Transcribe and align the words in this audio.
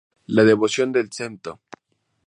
La 0.25 0.43
devoción 0.43 0.91
del 0.91 1.11
Stmo. 1.13 1.59